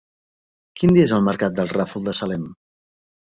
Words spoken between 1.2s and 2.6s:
mercat del Ràfol de Salem?